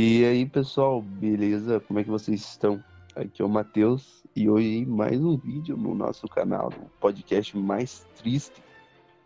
[0.00, 1.80] E aí, pessoal, beleza?
[1.80, 2.80] Como é que vocês estão?
[3.16, 8.06] Aqui é o Matheus e hoje mais um vídeo no nosso canal, o podcast mais
[8.16, 8.62] triste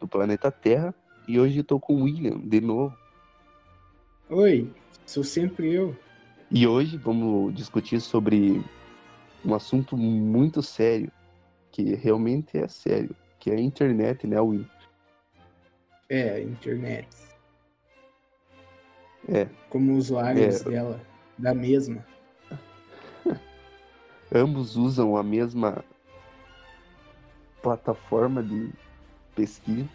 [0.01, 0.95] do planeta Terra.
[1.29, 2.97] E hoje eu tô com o William de novo.
[4.31, 4.73] Oi,
[5.05, 5.95] sou sempre eu.
[6.51, 8.65] E hoje vamos discutir sobre
[9.45, 11.13] um assunto muito sério,
[11.71, 14.65] que realmente é sério, que é a internet, né, Will?
[16.09, 17.32] É, a internet.
[19.29, 19.47] É.
[19.71, 20.71] Como usuários É.
[20.71, 21.01] dela,
[21.39, 22.05] da mesma.
[24.35, 25.85] Ambos usam a mesma
[27.63, 28.71] plataforma de
[29.35, 29.89] pesquisa.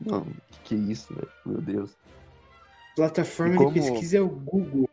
[0.00, 1.28] Não, que que é isso, velho?
[1.44, 1.96] Meu Deus.
[2.94, 4.88] Plataforma como- de pesquisa é o Google.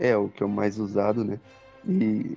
[0.00, 1.38] É o que é o mais usado, né?
[1.86, 2.36] E,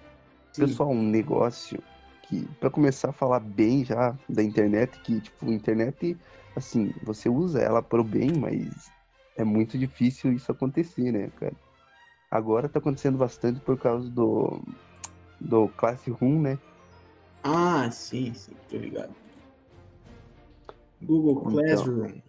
[0.53, 0.61] Sim.
[0.61, 1.79] pessoal, um negócio
[2.23, 6.17] que, pra começar a falar bem já da internet, que, tipo, internet,
[6.55, 8.91] assim, você usa ela pro bem, mas
[9.37, 11.55] é muito difícil isso acontecer, né, cara?
[12.29, 14.59] Agora tá acontecendo bastante por causa do,
[15.39, 16.59] do Classroom, né?
[17.43, 19.15] Ah, sim, sim, tô ligado.
[21.01, 21.63] Google Então.
[21.63, 22.21] Classroom.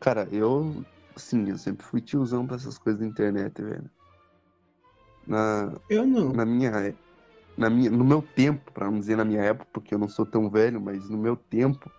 [0.00, 0.84] Cara, eu,
[1.16, 3.90] assim, eu sempre fui tiozão pra essas coisas da internet, velho.
[5.26, 6.32] Na, Eu não.
[6.32, 6.94] na minha,
[7.56, 10.26] na minha, no meu tempo, pra não dizer na minha época, porque eu não sou
[10.26, 11.90] tão velho, mas no meu tempo,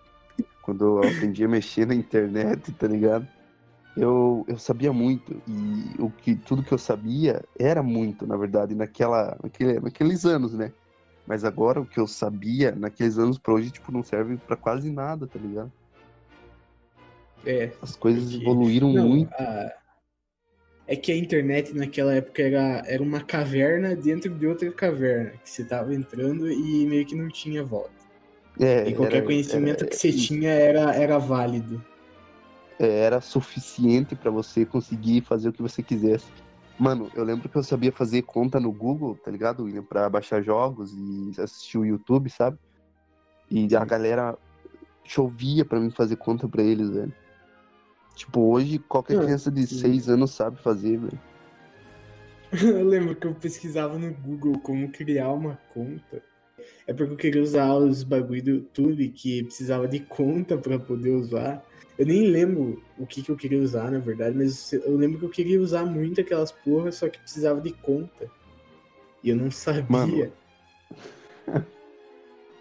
[0.69, 3.27] quando eu aprendi a mexer na internet, tá ligado?
[3.97, 8.75] Eu, eu sabia muito e o que tudo que eu sabia era muito, na verdade,
[8.75, 10.71] naquela, naquele, naqueles anos, né?
[11.25, 14.91] Mas agora o que eu sabia naqueles anos pra hoje, tipo, não serve pra quase
[14.91, 15.71] nada, tá ligado?
[17.45, 17.71] É.
[17.81, 19.33] As coisas Porque- evoluíram Não, muito.
[19.33, 19.73] a-
[20.87, 25.49] É que a internet naquela época era, era uma caverna dentro de outra caverna, que
[25.49, 27.98] você tava entrando e meio que não tinha volta.
[28.59, 31.83] É, E qualquer era- conhecimento era- que você tinha era, era válido.
[32.77, 36.27] é, era suficiente pra você conseguir fazer o que você quisesse.
[36.77, 39.83] Mano, eu lembro que eu sabia fazer conta no Google, tá ligado, William?
[39.83, 42.58] Pra baixar jogos e assistir o YouTube, sabe?
[43.52, 44.37] E a galera
[45.03, 47.14] chovia pra mim fazer conta pra eles, velho.
[48.15, 49.77] Tipo, hoje qualquer Ah, criança de sim.
[49.80, 51.20] 6 anos sabe fazer, velho.
[52.81, 56.23] Eu lembro que eu pesquisava no Google como criar uma conta.
[56.87, 61.11] É porque eu queria usar os bagulho do YouTube que precisava de conta pra poder
[61.11, 61.64] usar.
[61.97, 65.25] Eu nem lembro o que, que eu queria usar, na verdade, mas eu lembro que
[65.25, 68.30] eu queria usar muito aquelas porras, só que precisava de conta.
[69.23, 69.86] E eu não sabia.
[69.89, 70.31] Mano,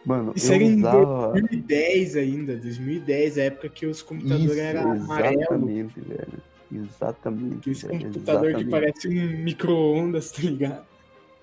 [0.05, 4.93] Mano, Isso eu era em usava 2010 ainda, 2010, a época que os computadores eram
[4.93, 5.37] amarelos.
[5.43, 6.43] exatamente, velho.
[6.73, 8.71] Exatamente, Aqueles velho, computador que exatamente.
[8.71, 10.87] parece um micro-ondas, tá ligado?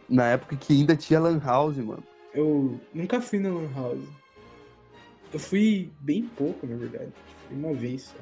[0.09, 2.03] Na época que ainda tinha Lan House, mano.
[2.35, 4.03] Eu nunca fui na Lan House.
[5.33, 7.11] Eu fui bem pouco, na verdade.
[7.47, 8.17] Fui uma vez só.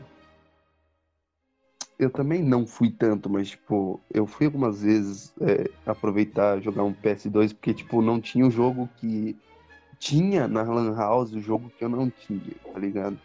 [1.97, 6.93] Eu também não fui tanto, mas, tipo, eu fui algumas vezes é, aproveitar jogar um
[6.93, 9.37] PS2, porque, tipo, não tinha o jogo que
[9.99, 12.41] tinha na Lan House, o jogo que eu não tinha,
[12.71, 13.19] tá ligado?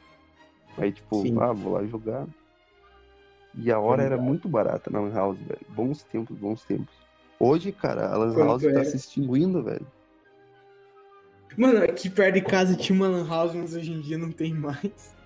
[0.77, 1.37] Aí, tipo, Sim.
[1.41, 2.27] ah, vou lá jogar.
[3.55, 5.67] E a hora era muito barata na Lan House, velho.
[5.71, 6.95] Bons tempos, bons tempos.
[7.41, 8.85] Hoje, cara, a Lan Quanto House tá era?
[8.85, 9.87] se extinguindo, velho.
[11.57, 14.55] Mano, aqui perto de casa tinha uma Lan House, mas hoje em dia não tem
[14.55, 15.17] mais.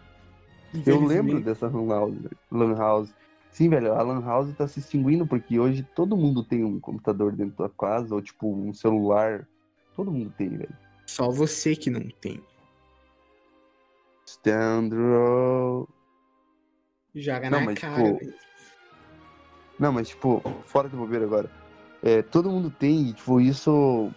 [0.86, 2.16] Eu lembro dessa Lan House.
[2.50, 3.14] Lan House.
[3.50, 7.32] Sim, velho, a Lan House tá se extinguindo porque hoje todo mundo tem um computador
[7.32, 9.46] dentro da casa, ou tipo, um celular.
[9.94, 10.74] Todo mundo tem, velho.
[11.06, 12.40] Só você que não tem.
[14.24, 15.86] Standro.
[17.14, 18.14] Joga Não, na mas, cara.
[18.14, 18.34] tipo,
[19.78, 21.50] Não, mas tipo, fora de bobeira agora.
[22.02, 24.10] É, todo mundo tem, e tipo, isso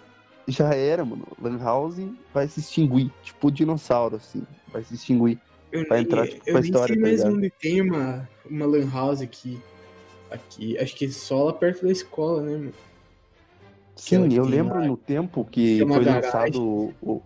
[0.48, 1.28] já era, mano.
[1.42, 1.98] Lan House
[2.34, 3.12] vai se extinguir.
[3.24, 4.44] Tipo, dinossauro, assim.
[4.72, 5.40] Vai se extinguir.
[5.72, 7.36] Eu Vai nem, entrar, tipo, eu pra nem história, sei tá mais ligado?
[7.36, 9.60] onde tem uma, uma Lan House aqui.
[10.32, 10.78] Aqui.
[10.78, 12.74] Acho que só lá perto da escola, né, mano?
[13.96, 16.32] Sim, eu lembro lá, no tempo que uma foi garagem.
[16.32, 17.24] lançado o,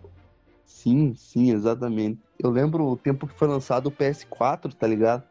[0.80, 2.20] Sim, sim, exatamente.
[2.38, 5.24] Eu lembro o tempo que foi lançado o PS4, tá ligado?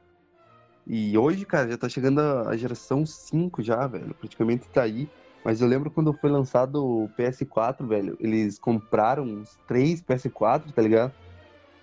[0.86, 4.14] E hoje, cara, já tá chegando a geração 5 já, velho.
[4.14, 5.10] Praticamente tá aí.
[5.44, 10.82] Mas eu lembro quando foi lançado o PS4, velho, eles compraram uns três PS4, tá
[10.82, 11.14] ligado?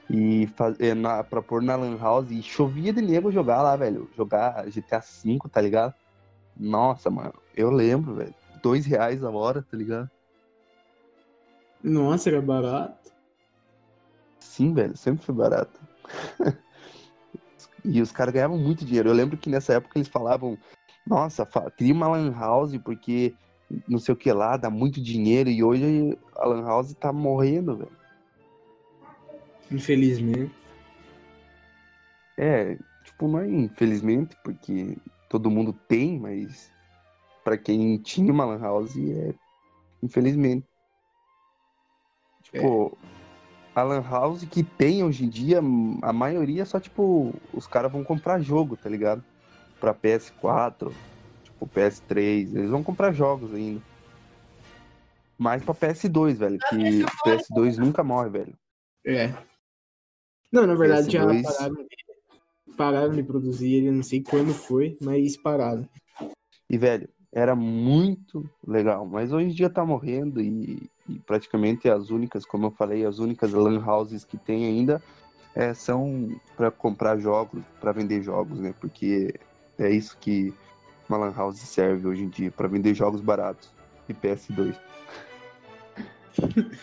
[0.08, 3.74] E faz, é, na, pra pôr na Lan House e chovia de nego jogar lá,
[3.74, 4.08] velho.
[4.16, 5.94] Jogar GTA V, tá ligado?
[6.56, 8.34] Nossa, mano, eu lembro, velho.
[8.62, 10.10] Dois reais a hora, tá ligado?
[11.82, 13.12] Nossa, era barato.
[14.38, 15.80] Sim, velho, sempre foi barato.
[17.84, 19.08] e os caras ganhavam muito dinheiro.
[19.08, 20.56] Eu lembro que nessa época eles falavam,
[21.06, 23.34] nossa, cria uma lan house porque
[23.88, 25.50] não sei o que lá, dá muito dinheiro.
[25.50, 27.92] E hoje a lan house tá morrendo, velho.
[29.70, 30.52] Infelizmente.
[32.38, 34.96] É, tipo, não é infelizmente, porque
[35.28, 36.70] todo mundo tem, mas
[37.42, 39.34] pra quem tinha uma lan house, é
[40.02, 40.66] infelizmente.
[42.42, 42.96] Tipo,
[43.74, 45.58] a lan house que tem hoje em dia,
[46.02, 49.24] a maioria é só, tipo, os caras vão comprar jogo, tá ligado?
[49.80, 50.92] Pra PS4,
[51.56, 53.82] tipo, PS3, eles vão comprar jogos ainda.
[55.38, 58.54] Mais pra PS2, velho, que PS2 nunca morre, velho.
[59.04, 59.34] É.
[60.52, 61.42] Não, na verdade já PS2.
[61.42, 65.86] pararam de, pararam de produzir ele, não sei quando foi, mas pararam.
[66.70, 72.10] E, velho, era muito legal, mas hoje em dia tá morrendo e, e praticamente as
[72.10, 75.02] únicas, como eu falei, as únicas lan houses que tem ainda
[75.54, 78.74] é, são pra comprar jogos, pra vender jogos, né?
[78.80, 79.34] Porque
[79.78, 80.54] é isso que
[81.08, 83.70] uma lan house serve hoje em dia, pra vender jogos baratos
[84.08, 84.74] de PS2.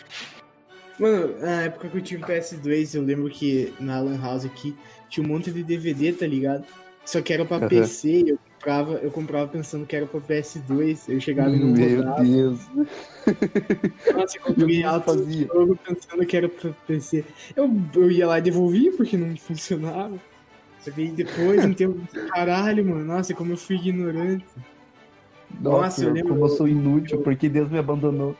[0.98, 4.76] Mano, na época que eu tinha um PS2, eu lembro que na Lan House aqui
[5.08, 6.64] tinha um monte de DVD, tá ligado?
[7.04, 7.68] Só que era pra Aham.
[7.68, 11.04] PC, eu comprava, eu comprava pensando que era pra PS2.
[11.08, 12.22] Eu chegava e não Meu rodava.
[12.22, 12.60] Deus,
[14.14, 15.46] Nossa, eu eu comprei não alto fazia.
[15.46, 17.24] jogo pensando que era pra PC.
[17.56, 20.18] Eu, eu ia lá e devolvia porque não funcionava.
[20.84, 21.98] Que aí depois, um tempo,
[22.28, 24.44] caralho, mano, nossa, como eu fui ignorante.
[25.60, 28.36] Nossa, Nossa, eu lembro- como eu sou inútil, porque Deus me abandonou.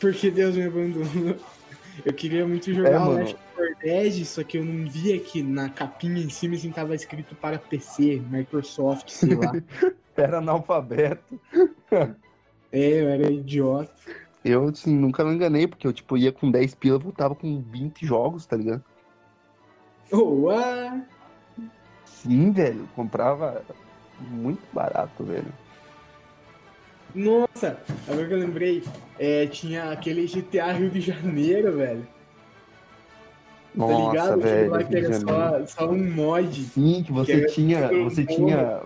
[0.00, 1.36] Porque Deus me abandonou.
[2.04, 3.12] Eu queria muito jogar É, o.
[3.14, 6.94] Left 4 Dead, só que eu não via que na capinha em cima assim tava
[6.94, 9.50] escrito para PC, Microsoft, sei lá.
[10.16, 11.40] Era analfabeto.
[12.70, 13.92] é, eu era idiota.
[14.44, 18.06] Eu, assim, nunca me enganei, porque eu, tipo, ia com 10 pila, voltava com 20
[18.06, 18.84] jogos, tá ligado?
[20.12, 21.00] Oh, ah,
[22.22, 23.62] Sim, velho, comprava
[24.20, 25.52] muito barato, velho.
[27.14, 28.84] nossa, agora que eu lembrei,
[29.18, 32.02] é, tinha aquele GTA Rio de Janeiro, velho.
[32.02, 32.08] tá
[33.74, 34.32] Nossa, ligado?
[34.40, 34.70] Aquele velho.
[34.70, 36.64] lá que era só, só um mod.
[36.64, 38.34] Sim, que você que tinha, tudo você bom.
[38.34, 38.80] tinha...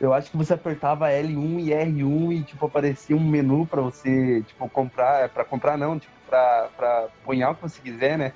[0.00, 4.42] Eu acho que você apertava L1 e R1 e, tipo, aparecia um menu pra você,
[4.42, 8.32] tipo, comprar, pra comprar não, tipo, pra, pra punhar o que você quiser, né?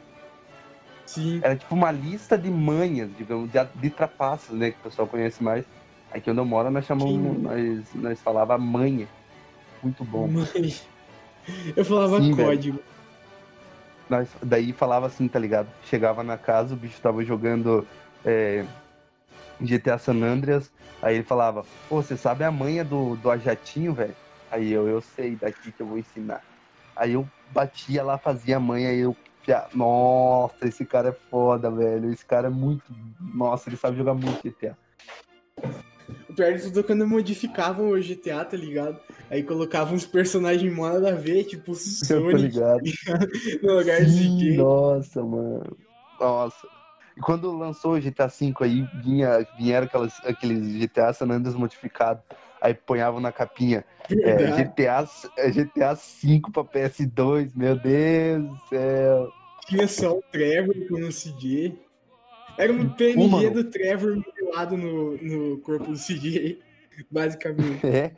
[1.08, 1.40] Sim.
[1.42, 5.42] Era tipo uma lista de manhas, digamos, de, de trapaças, né, que o pessoal conhece
[5.42, 5.64] mais.
[6.12, 7.42] Aqui onde eu moro, nós chamamos, Sim.
[7.42, 9.08] nós, nós falava manha.
[9.82, 10.28] Muito bom.
[10.28, 10.74] Mãe.
[11.74, 12.48] Eu falava Sim, velho.
[12.48, 12.78] código.
[14.10, 15.68] Nós, daí falava assim, tá ligado?
[15.84, 17.86] Chegava na casa, o bicho tava jogando
[18.22, 18.66] é,
[19.58, 20.70] GTA San Andreas,
[21.00, 24.14] aí ele falava, pô, você sabe a manha do, do ajatinho, velho?
[24.50, 26.42] Aí eu, eu sei, daqui que eu vou ensinar.
[26.94, 29.16] Aí eu batia lá, fazia a manha, aí eu,
[29.48, 32.84] pia- nossa, esse cara é foda, velho, esse cara é muito,
[33.18, 34.76] nossa, ele sabe jogar muito GTA.
[36.28, 39.00] O pior de tudo é quando modificavam o GTA, tá ligado?
[39.30, 42.82] Aí colocavam uns personagens mó nada a ver, tipo Sonic ligado.
[43.62, 44.56] no lugar de Sim, gay.
[44.58, 45.78] nossa, mano.
[46.20, 46.68] Nossa.
[47.16, 52.22] E quando lançou o GTA V aí, vinha, vieram aquelas, aqueles GTA San Andreas modificados.
[52.60, 53.84] Aí ponhavam na capinha.
[54.10, 54.52] É.
[54.52, 55.06] GTA,
[55.36, 59.37] é, GTA V pra PS2, meu Deus do céu.
[59.66, 61.78] Tinha só o Trevor com o CJ.
[62.56, 63.50] Era um PNG Pô, mano.
[63.50, 66.58] do Trevor modelado no, no corpo do CJ,
[67.10, 67.86] basicamente.
[67.86, 68.12] É.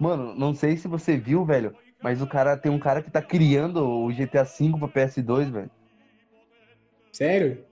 [0.00, 3.22] Mano, não sei se você viu, velho, mas o cara tem um cara que tá
[3.22, 5.70] criando o GTA V pra PS2, velho.
[7.12, 7.64] Sério?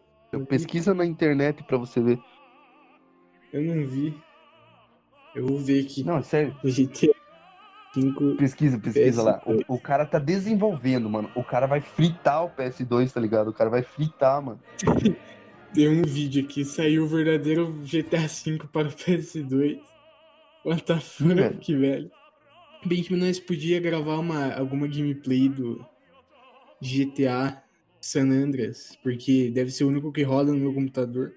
[0.48, 2.18] Pesquisa na internet pra você ver.
[3.52, 4.16] Eu não vi.
[5.34, 6.02] Eu vou ver aqui.
[6.02, 6.56] Não, é sério.
[6.64, 7.13] O GTA
[7.94, 8.36] 5.
[8.36, 9.40] Pesquisa, pesquisa lá.
[9.40, 9.64] PS2.
[9.68, 11.30] O, o cara tá desenvolvendo, mano.
[11.34, 13.48] O cara vai fritar o PS2, tá ligado?
[13.48, 14.60] O cara vai fritar, mano.
[15.72, 19.80] Tem um vídeo aqui, saiu o verdadeiro GTA V para o PS2.
[20.64, 21.80] What the fuck, velho.
[21.80, 22.10] velho.
[22.86, 25.84] Bem que nós podia gravar uma, alguma gameplay do
[26.80, 27.62] GTA
[28.00, 31.32] San Andreas, porque deve ser o único que roda no meu computador.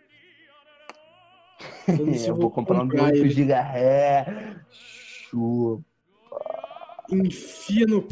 [1.85, 3.29] Sei se eu vou comprar um de 8 ele.
[3.29, 3.53] GB.
[5.29, 5.86] Chupa.
[7.09, 8.07] Enfia no.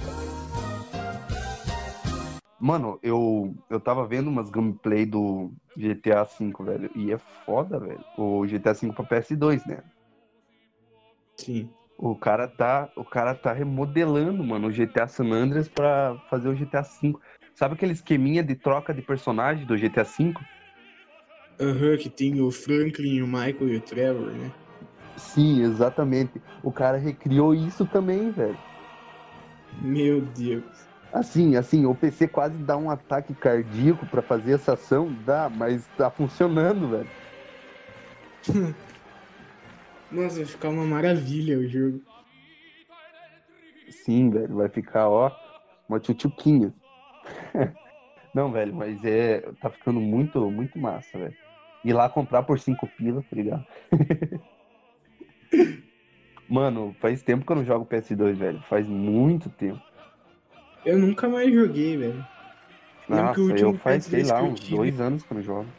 [2.60, 6.90] Mano, eu, eu tava vendo umas gameplay do GTA V, velho.
[6.96, 8.04] E é foda, velho.
[8.18, 9.84] O GTA V pra PS2, né?
[11.38, 11.70] Sim.
[11.98, 16.56] O cara tá, o cara tá remodelando, mano, o GTA San Andreas pra fazer o
[16.56, 17.14] GTA V.
[17.54, 20.34] Sabe aquele esqueminha de troca de personagem do GTA V?
[21.60, 24.52] Aham, que tem o Franklin, o Michael e o Trevor, né?
[25.16, 26.42] Sim, exatamente.
[26.62, 28.58] O cara recriou isso também, velho.
[29.82, 30.86] Meu Deus.
[31.12, 35.88] Assim, assim, o PC quase dá um ataque cardíaco pra fazer essa ação, dá, mas
[35.96, 37.10] tá funcionando, velho.
[40.12, 42.02] Nossa, vai ficar uma maravilha o jogo.
[43.90, 45.32] Sim, velho, vai ficar, ó,
[45.88, 46.74] uma tchutchuquinha.
[48.34, 51.36] Não, velho, mas é, tá ficando muito, muito massa, velho.
[51.84, 53.66] Ir lá comprar por cinco pila, tá ligado?
[56.48, 58.60] Mano, faz tempo que eu não jogo PS2, velho.
[58.64, 59.82] Faz muito tempo.
[60.84, 62.26] Eu nunca mais joguei, velho.
[63.10, 65.24] Nossa, que o último eu faz, sei PS2 lá, que eu uns tive- dois anos
[65.24, 65.70] que eu não jogo.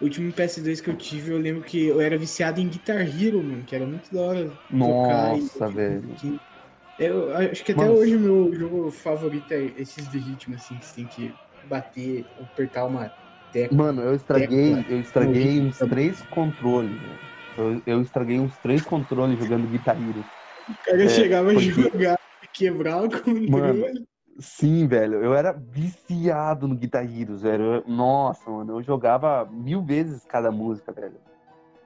[0.00, 3.42] O último PS2 que eu tive, eu lembro que eu era viciado em Guitar Hero,
[3.42, 5.36] mano, que era muito da hora tocar.
[5.36, 6.14] e- Nossa, velho.
[6.98, 10.86] Eu acho que até hoje o meu jogo favorito é esses de ritmo, assim, que
[10.86, 11.34] você tem que
[11.68, 13.12] bater, apertar uma
[13.50, 13.76] tecla.
[13.76, 14.92] Mano, eu estraguei, Tecla.
[14.94, 17.33] eu estraguei uns três controles, velho.
[17.56, 20.24] Eu, eu estraguei uns três controles jogando Guitar Hero.
[20.68, 22.18] O cara É, chegava a porque- jogar,
[22.52, 23.50] quebrar o controle.
[23.50, 24.06] Mano,
[24.40, 27.64] Sim, velho, eu era viciado no Guitar Hero, velho.
[27.74, 31.14] Eu- Nossa, mano, eu jogava mil vezes cada música, velho.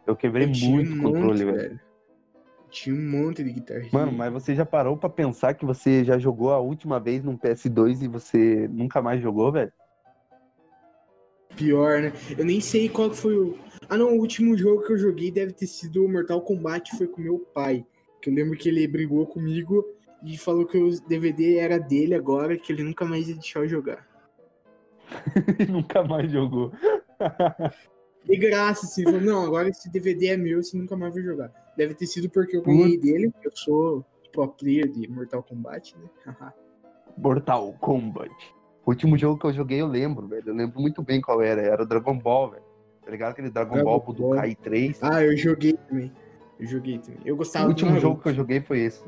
[0.07, 1.81] Eu quebrei eu muito um controle, monte, velho.
[2.71, 3.89] Tinha um monte de Guitar Hero.
[3.93, 7.37] Mano, mas você já parou pra pensar que você já jogou a última vez num
[7.37, 9.73] PS2 e você nunca mais jogou, velho?
[11.55, 12.13] Pior, né?
[12.39, 13.59] Eu nem sei qual foi o.
[13.89, 17.23] Ah, não, o último jogo que eu joguei deve ter sido Mortal Kombat, foi com
[17.23, 17.87] meu pai.
[18.21, 19.85] Que eu lembro que ele brigou comigo
[20.23, 23.69] e falou que o DVD era dele agora, que ele nunca mais ia deixar eu
[23.69, 24.07] jogar.
[25.71, 26.71] nunca mais jogou.
[28.25, 31.51] De graça, assim, falou, não, agora esse DVD é meu, você nunca mais vai jogar.
[31.77, 36.53] Deve ter sido porque eu ganhei dele, eu sou pro player de Mortal Kombat, né?
[37.17, 38.35] Mortal Kombat.
[38.85, 40.49] O último jogo que eu joguei eu lembro, velho.
[40.49, 41.61] Eu lembro muito bem qual era.
[41.61, 42.68] Era o Dragon Ball, velho.
[43.09, 43.31] Tá ligado?
[43.31, 44.15] Aquele Dragon, Dragon Ball Ball.
[44.15, 45.03] Budokai 3.
[45.03, 46.13] ah, eu joguei também.
[46.61, 47.21] Eu joguei também.
[47.25, 49.03] Eu o gostava do último jogo que eu joguei foi esse.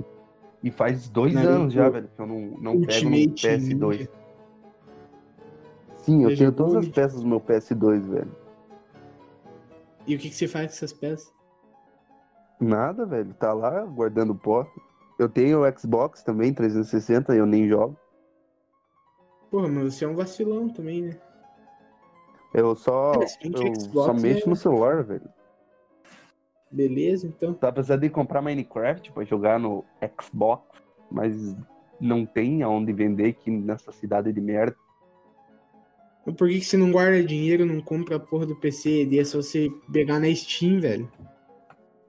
[0.64, 3.90] E faz dois Naruto anos já, velho, que eu não, não pego no Ultimate PS2.
[3.90, 4.08] Ninja.
[5.98, 8.36] Sim, eu Você tenho todas as peças do meu PS2, velho.
[10.06, 11.30] E o que, que você faz com essas peças?
[12.58, 13.34] Nada, velho.
[13.34, 14.66] Tá lá guardando pó.
[15.18, 17.94] Eu tenho o Xbox também, 360, e eu nem jogo.
[19.50, 21.20] Porra, mas você é um vacilão também, né?
[22.52, 25.28] Eu só, É, eu Xbox só mexo é- no celular, velho.
[26.70, 27.54] Beleza, então.
[27.54, 29.84] Tá precisando de comprar Minecraft pra jogar no
[30.20, 30.64] Xbox,
[31.10, 31.56] mas
[32.00, 34.76] não tem aonde vender aqui nessa cidade de merda.
[36.24, 39.04] Mas Por que, que você não guarda dinheiro, não compra a porra do PC?
[39.04, 41.10] E é só você pegar na Steam, velho.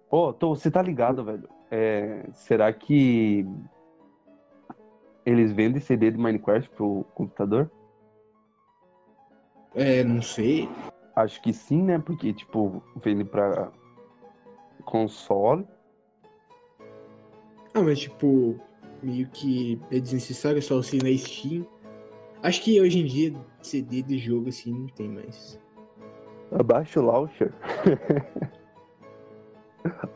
[0.10, 1.48] Ô, tô, você tá ligado, velho?
[1.71, 3.45] É, será que
[5.25, 7.71] eles vendem CD de Minecraft pro computador?
[9.75, 10.70] É, não sei.
[11.16, 12.00] Acho que sim, né?
[12.00, 13.72] Porque, tipo, vende pra
[14.86, 15.66] console.
[17.74, 18.60] Ah, mas tipo,
[19.01, 21.66] meio que é desnecessário só ir na Steam.
[22.44, 25.60] Acho que hoje em dia CD de jogo assim não tem mais.
[26.51, 27.54] Abaixa o launcher.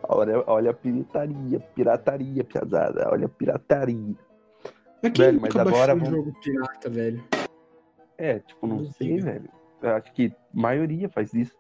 [0.10, 3.10] olha, olha a pirataria, pirataria, piazada.
[3.12, 4.16] Olha a pirataria.
[5.02, 7.24] Mas Velho, mas agora um vamos- jogo pirata, velho?
[8.18, 9.50] É, tipo, não sei, velho.
[9.82, 11.56] Eu acho que a maioria faz isso.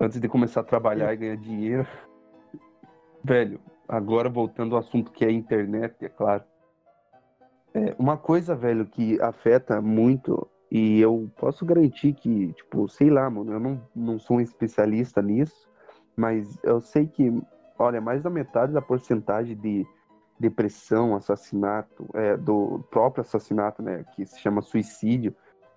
[0.00, 1.86] Antes de começar a trabalhar e ganhar dinheiro.
[3.24, 3.58] Velho,
[3.88, 6.44] agora voltando ao assunto que é a internet, é claro.
[7.74, 13.28] É, uma coisa, velho, que afeta muito, e eu posso garantir que, tipo, sei lá,
[13.28, 15.68] mano, eu não, não sou um especialista nisso,
[16.16, 17.42] mas eu sei que,
[17.78, 19.86] olha, mais da metade da porcentagem de
[20.38, 25.34] depressão, assassinato, é, do próprio assassinato, né, que se chama suicídio,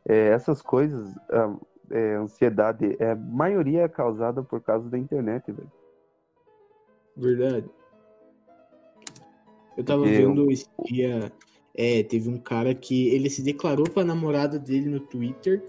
[0.07, 1.13] é, essas coisas,
[1.91, 5.71] é, ansiedade, é, a maioria é causada por causa da internet, velho.
[7.15, 7.69] Verdade.
[9.77, 11.31] Eu tava Porque vendo esse dia.
[11.73, 15.63] É, teve um cara que ele se declarou pra namorada dele no Twitter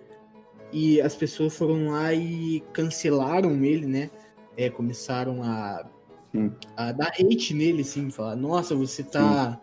[0.73, 4.11] e as pessoas foram lá e cancelaram ele, né?
[4.57, 5.89] É, começaram a,
[6.33, 6.53] Sim.
[6.77, 9.61] a dar hate nele, assim, falar, nossa, você tá,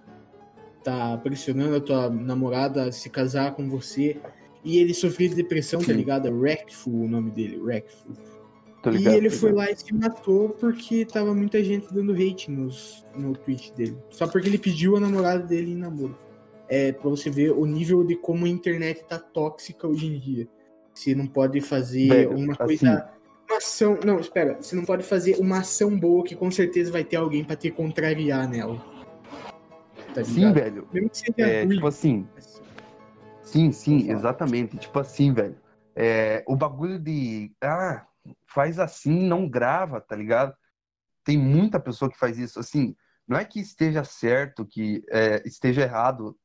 [0.84, 4.18] tá pressionando a tua namorada a se casar com você.
[4.64, 5.94] E ele sofria de depressão, tá Sim.
[5.94, 6.30] ligado?
[6.30, 8.12] Wreckful o nome dele, Wreckful.
[8.84, 9.66] Tô E ligado, ele foi ligado.
[9.66, 13.98] lá e se matou porque tava muita gente dando hate nos, no tweet dele.
[14.10, 16.18] Só porque ele pediu a namorada dele em namoro.
[16.70, 20.48] É pra você ver o nível de como a internet tá tóxica hoje em dia.
[20.94, 23.10] Você não pode fazer Velho, uma assim- coisa.
[23.50, 23.98] Uma ação.
[24.06, 24.62] Não, espera.
[24.62, 27.72] Você não pode fazer uma ação boa que com certeza vai ter alguém pra te
[27.72, 28.78] contrariar nela.
[30.14, 30.88] Tá Sim, velho.
[30.92, 31.76] Mesmo que seja É, ruim.
[31.76, 32.28] tipo assim,
[33.42, 34.78] sim, sim, exatamente.
[34.78, 35.58] Tipo assim, velho.
[35.96, 37.52] É, o bagulho de.
[37.62, 38.06] Ah,
[38.46, 40.54] faz assim, não grava, tá ligado?
[41.24, 42.60] Tem muita pessoa que faz isso.
[42.60, 42.96] Assim,
[43.28, 46.38] não é que esteja certo, que é, esteja errado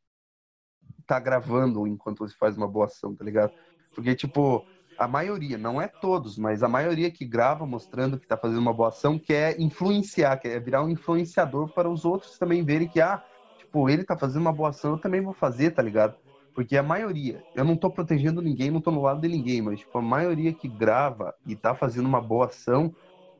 [1.06, 3.52] tá gravando enquanto você faz uma boa ação, tá ligado?
[3.94, 4.64] Porque, tipo,
[4.98, 8.72] a maioria, não é todos, mas a maioria que grava mostrando que tá fazendo uma
[8.72, 13.22] boa ação quer influenciar, quer virar um influenciador para os outros também verem que, ah,
[13.58, 16.16] tipo, ele tá fazendo uma boa ação, eu também vou fazer, tá ligado?
[16.54, 19.80] Porque a maioria, eu não tô protegendo ninguém, não tô no lado de ninguém, mas,
[19.80, 22.94] tipo, a maioria que grava e tá fazendo uma boa ação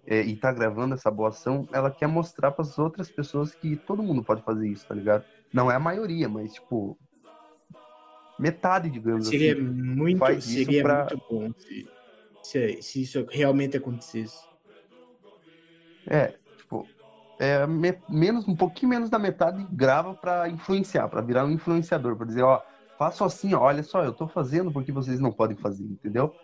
[0.07, 3.77] é, e tá gravando essa boa ação, ela quer mostrar para as outras pessoas que
[3.77, 5.25] todo mundo pode fazer isso, tá ligado?
[5.53, 6.99] Não é a maioria, mas tipo
[8.43, 9.63] metade, digamos seria assim.
[9.63, 11.89] Muito, faz seria pra- muito bom se,
[12.43, 14.51] se, se isso realmente acontecesse.
[16.09, 16.89] É, tipo,
[17.39, 22.17] é me- menos um pouquinho menos da metade grava pra influenciar, pra virar um influenciador,
[22.17, 22.61] pra dizer, ó,
[22.99, 26.37] faço assim, ó, olha só, eu tô fazendo porque vocês não podem fazer, entendeu?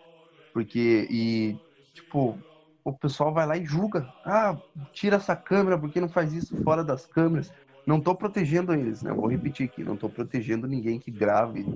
[0.53, 1.59] Porque e
[1.93, 2.39] tipo,
[2.83, 4.07] o pessoal vai lá e julga.
[4.23, 4.57] Ah,
[4.91, 7.51] tira essa câmera porque não faz isso fora das câmeras.
[7.89, 9.13] Não tô protegendo eles, né?
[9.13, 11.71] Vou repetir aqui, não tô protegendo ninguém que grave.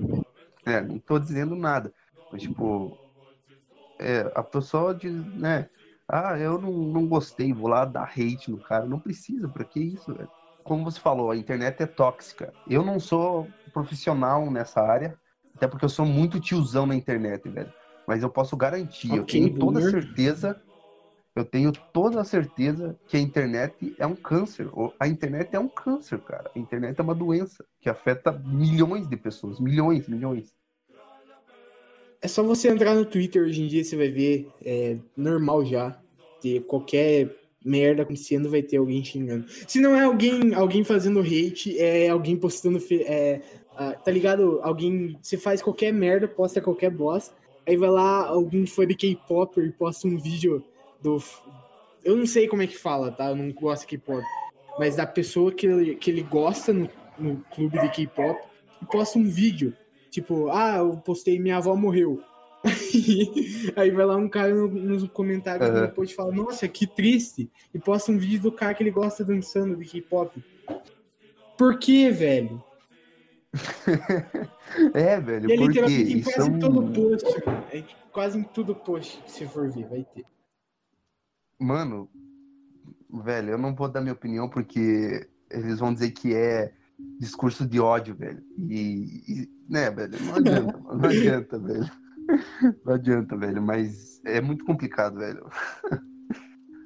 [0.65, 1.93] É, não tô dizendo nada.
[2.31, 2.99] Mas tipo,
[3.99, 5.69] é, a pessoa diz, né?
[6.07, 8.85] Ah, eu não, não gostei, vou lá dar hate no cara.
[8.85, 10.31] Não precisa, pra que isso, velho?
[10.63, 12.55] Como você falou, a internet é tóxica.
[12.65, 15.19] Eu não sou profissional nessa área,
[15.55, 17.73] até porque eu sou muito tiozão na internet, velho.
[18.07, 19.81] Mas eu posso garantir, eu Ok, tenho toda boomer.
[19.81, 20.61] certeza,
[21.35, 24.69] eu tenho toda a certeza que a internet é um câncer.
[24.99, 26.51] A internet é um câncer, cara.
[26.55, 30.53] A internet é uma doença que afeta milhões de pessoas, milhões, milhões.
[32.21, 35.99] É só você entrar no Twitter hoje em dia, você vai ver, é normal já.
[36.39, 37.35] Ter qualquer
[37.65, 39.45] merda acontecendo, vai ter alguém xingando.
[39.67, 42.79] Se não é alguém, alguém fazendo hate, é alguém postando.
[43.05, 43.41] É,
[43.75, 44.59] ah, tá ligado?
[44.61, 45.17] Alguém.
[45.21, 47.33] Você faz qualquer merda, posta qualquer bosta.
[47.65, 50.63] Aí vai lá algum fã de K-pop e posta um vídeo
[51.03, 51.21] do.
[52.03, 53.29] Eu não sei como é que fala, tá?
[53.29, 54.23] Eu não gosto de K-pop.
[54.79, 58.39] Mas da pessoa que ele, que ele gosta no, no clube de K-pop
[58.81, 59.75] e posta um vídeo.
[60.09, 62.21] Tipo, ah, eu postei minha avó morreu.
[63.75, 65.81] Aí vai lá um cara no- nos comentários Aham.
[65.87, 67.49] depois e fala, nossa, que triste.
[67.73, 70.41] E posta um vídeo do cara que ele gosta dançando de K-pop.
[71.57, 72.63] Por que, velho?
[74.93, 76.59] É, velho, E é porque literalmente em isso é quase um...
[76.59, 77.45] todo post.
[77.45, 77.63] mano.
[77.71, 80.25] É quase em todo post que você for ver, vai ter.
[81.59, 82.09] Mano,
[83.23, 86.73] velho, eu não vou dar minha opinião porque eles vão dizer que é
[87.19, 88.43] discurso de ódio, velho.
[88.57, 91.91] E, e, né, velho, não adianta, não adianta, velho.
[92.85, 95.45] Não adianta, velho, mas é muito complicado, velho.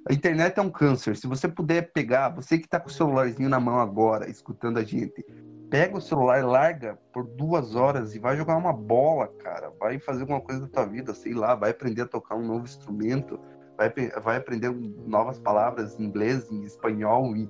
[0.10, 1.17] A internet é um câncer.
[1.17, 4.84] Se você puder pegar, você que tá com o celularzinho na mão agora, escutando a
[4.84, 5.23] gente,
[5.69, 9.69] pega o celular, larga por duas horas e vai jogar uma bola, cara.
[9.80, 12.65] Vai fazer alguma coisa da tua vida, sei lá, vai aprender a tocar um novo
[12.65, 13.38] instrumento
[13.77, 14.69] vai, vai aprender
[15.05, 17.47] novas palavras em inglês, em espanhol e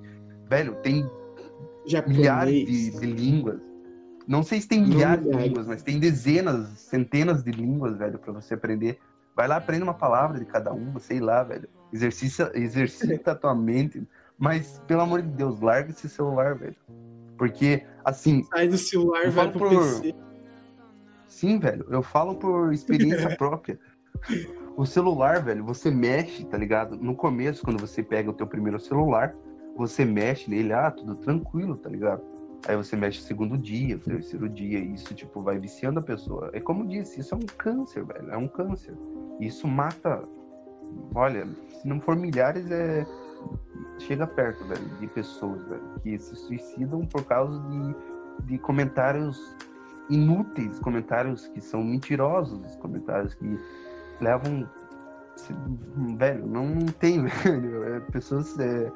[0.48, 1.08] velho, tem
[2.06, 3.00] milhares de, Japonês.
[3.00, 3.60] de línguas.
[4.26, 8.32] Não sei se tem milhares de línguas, mas tem dezenas, centenas de línguas, velho, pra
[8.32, 8.98] você aprender.
[9.34, 11.66] Vai lá, aprende uma palavra de cada uma, sei lá, velho.
[11.92, 14.06] Exercita, exercita a tua mente.
[14.38, 16.76] Mas, pelo amor de Deus, larga esse celular, velho.
[17.38, 20.14] Porque, assim, Sai do celular, vai pro por- PC.
[21.26, 23.78] Sim, velho, eu falo por experiência própria.
[24.78, 26.96] O celular, velho, você mexe, tá ligado?
[26.96, 29.34] No começo, quando você pega o teu primeiro celular,
[29.76, 32.22] você mexe nele, ah, tudo tranquilo, tá ligado?
[32.64, 36.50] Aí você mexe segundo dia, terceiro dia, e isso, tipo, vai viciando a pessoa.
[36.52, 38.96] É como eu disse, isso é um câncer, velho, é um câncer.
[39.40, 40.22] Isso mata,
[41.12, 43.04] olha, se não for milhares, é...
[43.98, 47.96] Chega perto, velho, de pessoas, velho, que se suicidam por causa de,
[48.44, 49.56] de comentários
[50.08, 53.58] inúteis, comentários que são mentirosos, comentários que
[54.20, 54.68] levam.
[56.16, 57.84] Velho, não tem, velho.
[57.84, 58.58] É, pessoas.
[58.58, 58.90] É,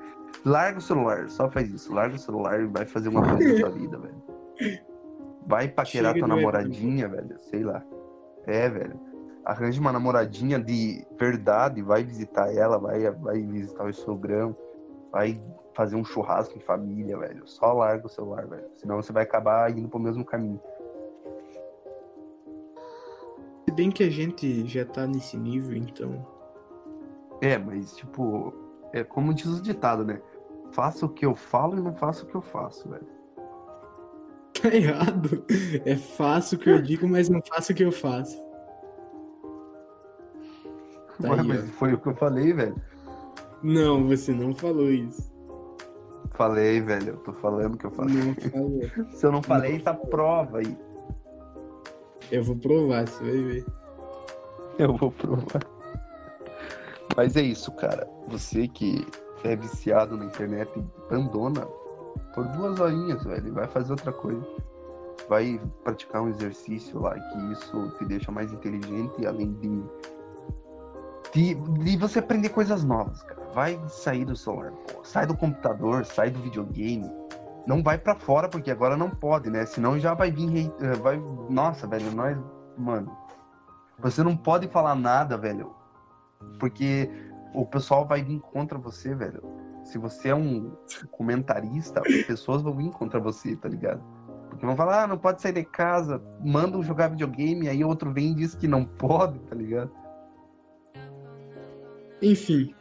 [0.45, 1.93] larga o celular, só faz isso.
[1.93, 4.23] Larga o celular e vai fazer uma coisa da sua vida, velho.
[5.47, 7.39] Vai paquerar Chega tua do namoradinha, velho.
[7.41, 7.83] Sei lá.
[8.47, 8.99] É, velho.
[9.45, 14.57] Arranje uma namoradinha de verdade, vai visitar ela, vai, vai visitar o sogrão,
[15.11, 15.41] vai
[15.75, 17.43] fazer um churrasco em família, velho.
[17.47, 18.69] Só larga o celular, velho.
[18.77, 20.61] Senão você vai acabar indo pro mesmo caminho.
[23.64, 26.27] Se bem que a gente já tá nesse nível, então.
[27.40, 28.53] É, mas tipo,
[28.92, 30.20] é como diz o ditado, né?
[30.72, 33.07] Faça o que eu falo e não faça o que eu faço, velho.
[34.62, 35.44] Tá errado.
[35.85, 38.37] É fácil o que eu digo, mas não faço o que eu faço.
[41.20, 42.77] Tá Ué, aí, mas foi o que eu falei, velho.
[43.62, 45.33] Não, você não falou isso.
[46.33, 47.11] Falei, velho.
[47.11, 48.14] Eu tô falando o que eu falei.
[48.14, 48.81] Não falou.
[49.12, 50.77] Se eu não falei, tá prova aí.
[52.31, 53.67] Eu vou provar, você vai ver.
[54.79, 55.63] Eu vou provar.
[57.17, 58.09] Mas é isso, cara.
[58.29, 59.07] Você que
[59.45, 60.71] é viciado na internet,
[61.07, 61.67] abandona
[62.35, 63.53] por duas horinhas, velho.
[63.53, 64.43] Vai fazer outra coisa.
[65.29, 69.83] Vai praticar um exercício lá que isso te deixa mais inteligente, além de,
[71.33, 73.43] de, de você aprender coisas novas, cara.
[73.53, 75.05] Vai sair do celular, pô.
[75.05, 77.09] sai do computador, sai do videogame.
[77.66, 79.64] Não vai pra fora, porque agora não pode, né?
[79.66, 80.72] Senão já vai vir.
[80.81, 81.22] eh, Vai...
[81.48, 82.37] Nossa, velho, nós.
[82.77, 83.16] Mano.
[84.01, 85.75] Você não pode falar nada, velho.
[86.59, 87.09] Porque
[87.55, 89.42] o pessoal vai vir contra você, velho.
[89.85, 90.77] Se você é um
[91.11, 94.03] comentarista, as pessoas vão vir contra você, tá ligado?
[94.48, 98.33] Porque vão falar, ah, não pode sair de casa, mandam jogar videogame, aí outro vem
[98.33, 99.90] e diz que não pode, tá ligado?
[102.20, 102.75] Enfim.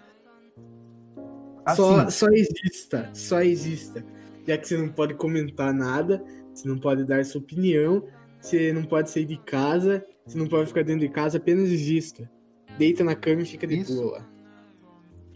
[1.66, 4.04] Assim, Só, só exista, só exista.
[4.48, 6.24] Já que você não pode comentar nada,
[6.54, 8.04] você não pode dar sua opinião,
[8.40, 12.30] você não pode sair de casa, você não pode ficar dentro de casa, apenas exista.
[12.78, 14.02] Deita na cama e fica de Isso.
[14.02, 14.26] boa.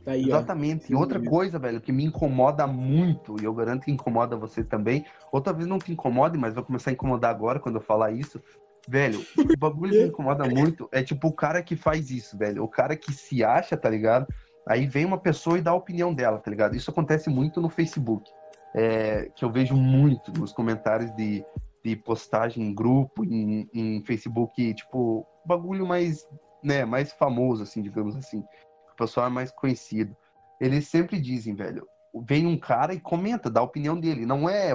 [0.03, 0.91] Tá aí, Exatamente.
[0.91, 5.03] E outra coisa, velho, que me incomoda muito, e eu garanto que incomoda você também,
[5.31, 8.41] outra vez não te incomode, mas vai começar a incomodar agora quando eu falar isso.
[8.87, 12.63] Velho, o bagulho que me incomoda muito é tipo o cara que faz isso, velho.
[12.63, 14.27] O cara que se acha, tá ligado?
[14.67, 16.75] Aí vem uma pessoa e dá a opinião dela, tá ligado?
[16.75, 18.29] Isso acontece muito no Facebook.
[18.77, 21.45] É, que eu vejo muito nos comentários de,
[21.83, 26.27] de postagem em grupo, em, em Facebook, tipo, bagulho mais,
[26.61, 28.43] né, mais famoso, assim, digamos assim.
[28.91, 30.15] O pessoal é mais conhecido.
[30.59, 34.25] Eles sempre dizem, velho, vem um cara e comenta, dá a opinião dele.
[34.25, 34.73] Não é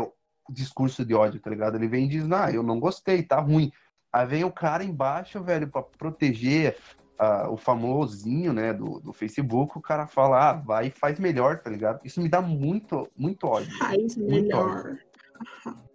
[0.49, 1.77] discurso de ódio, tá ligado?
[1.77, 3.71] Ele vem e diz, ah, eu não gostei, tá ruim.
[4.13, 6.77] Aí vem o cara embaixo, velho, pra proteger
[7.21, 11.59] ah, o famosinho, né, do, do Facebook, o cara fala, ah, vai e faz melhor,
[11.59, 12.01] tá ligado?
[12.03, 13.71] Isso me dá muito, muito ódio.
[13.77, 14.97] Faz Muito melhor.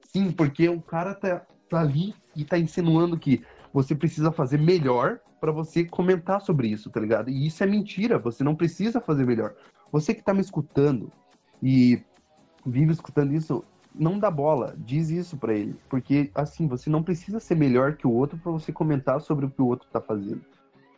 [0.04, 5.20] Sim, porque o cara tá, tá ali e tá insinuando que você precisa fazer melhor
[5.42, 7.28] pra você comentar sobre isso, tá ligado?
[7.32, 9.56] E isso é mentira, você não precisa fazer melhor.
[9.92, 11.12] Você que tá me escutando
[11.62, 12.04] e
[12.64, 17.40] vive escutando isso, não dá bola, diz isso pra ele, porque assim, você não precisa
[17.40, 20.42] ser melhor que o outro pra você comentar sobre o que o outro tá fazendo.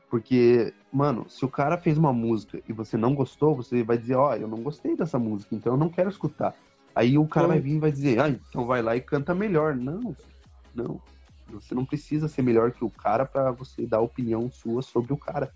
[0.10, 4.15] Porque, mano, se o cara fez uma música e você não gostou, você vai dizer,
[4.15, 6.56] ó, eu não gostei dessa música, então eu não quero escutar.
[6.96, 9.36] Aí o cara Então- vai vir e vai dizer, ah, então vai lá e canta
[9.36, 9.76] melhor.
[9.76, 10.15] Não,
[10.74, 11.02] não.
[11.52, 15.13] Você não precisa ser melhor que o cara pra você dar a opinião sua sobre
[15.13, 15.52] o cara.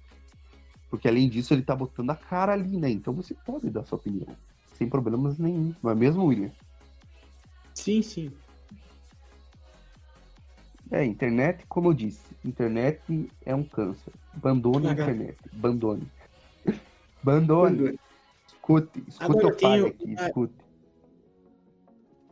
[0.89, 2.89] Porque além disso, ele tá botando a cara ali, né?
[2.89, 4.27] Então você pode dar sua opinião.
[4.73, 5.73] Sem problemas nenhum.
[5.81, 6.51] Não é mesmo, William?
[7.73, 8.31] Sim, sim.
[10.91, 12.99] É, internet, como eu disse, internet
[13.45, 14.11] é um câncer.
[14.33, 15.37] Abandone a internet.
[15.55, 16.07] Abandone.
[17.21, 17.99] Abandone.
[18.47, 20.53] Escute, escute Agora o pai tenho- aqui, escute.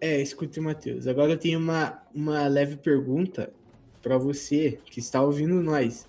[0.02, 1.08] É, escute, Matheus.
[1.08, 3.52] Agora eu tenho uma, uma leve pergunta
[4.02, 6.08] pra você que está ouvindo nós.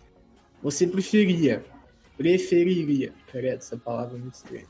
[0.63, 1.65] Você preferia,
[2.17, 4.67] preferiria, credo, essa palavra é muito estranha,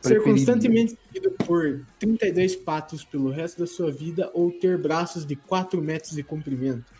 [0.00, 5.34] ser constantemente seguido por 32 patos pelo resto da sua vida ou ter braços de
[5.34, 6.91] 4 metros de comprimento?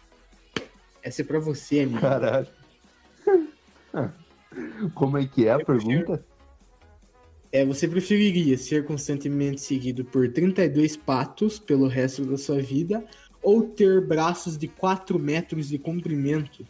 [1.03, 2.01] Essa é pra você, amigo.
[2.01, 2.47] Caralho.
[4.95, 6.25] Como é que é a Eu prefiro- pergunta?
[7.51, 13.05] É, você preferiria ser constantemente seguido por 32 patos pelo resto da sua vida
[13.43, 16.67] ou ter braços de 4 metros de comprimento?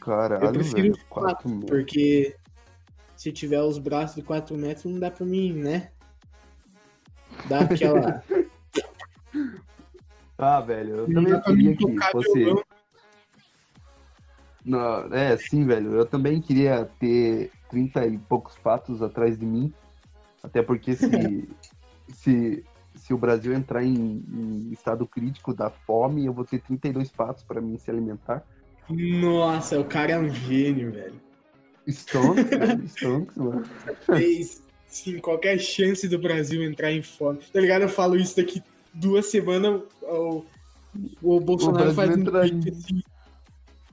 [0.00, 0.92] Caralho, Eu prefiro velho.
[0.94, 1.66] os Quatro patos, mil.
[1.66, 2.34] porque
[3.14, 5.90] se tiver os braços de 4 metros não dá pra mim, né?
[7.48, 8.24] Dá aquela.
[10.42, 12.64] Ah, velho, eu também queria que fosse.
[14.64, 15.94] Não, é, sim, velho.
[15.94, 19.72] Eu também queria ter 30 e poucos patos atrás de mim.
[20.42, 21.48] Até porque se,
[22.12, 27.08] se, se o Brasil entrar em, em estado crítico da fome, eu vou ter 32
[27.12, 28.44] patos para mim se alimentar.
[28.90, 31.20] Nossa, o cara é um gênio, velho.
[31.86, 33.62] Stonks, velho, Stonks, mano.
[34.88, 37.38] Sim, qualquer chance do Brasil entrar em fome.
[37.52, 37.82] Tá ligado?
[37.82, 38.60] Eu falo isso daqui
[38.94, 39.82] duas semanas.
[40.02, 40.44] O,
[41.22, 43.02] o Bolsonaro O faz um tweet assim.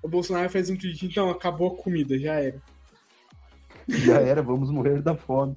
[0.02, 2.62] O Bolsonaro faz um tweet, então acabou a comida, já era.
[3.88, 5.56] Já era, vamos morrer da fome.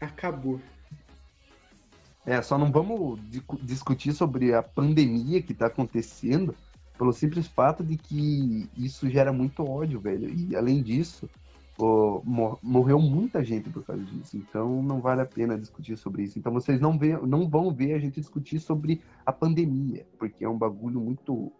[0.00, 0.60] Acabou.
[2.24, 6.54] É, só não vamos di- discutir sobre a pandemia que tá acontecendo
[6.96, 10.28] pelo simples fato de que isso gera muito ódio, velho.
[10.28, 11.28] E além disso,
[11.78, 14.36] mor- morreu muita gente por causa disso.
[14.36, 16.38] Então não vale a pena discutir sobre isso.
[16.38, 20.48] Então vocês não, vê, não vão ver a gente discutir sobre a pandemia, porque é
[20.48, 21.52] um bagulho muito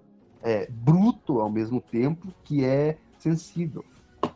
[0.42, 3.84] é, bruto ao mesmo tempo que é sensível.
[4.22, 4.28] O